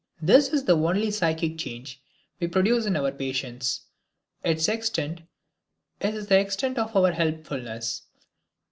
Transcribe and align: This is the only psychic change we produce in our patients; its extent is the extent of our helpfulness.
This 0.19 0.47
is 0.51 0.63
the 0.63 0.75
only 0.75 1.11
psychic 1.11 1.59
change 1.59 2.01
we 2.39 2.47
produce 2.47 2.87
in 2.87 2.95
our 2.95 3.11
patients; 3.11 3.81
its 4.43 4.67
extent 4.67 5.21
is 5.99 6.25
the 6.25 6.39
extent 6.39 6.79
of 6.79 6.95
our 6.95 7.11
helpfulness. 7.11 8.01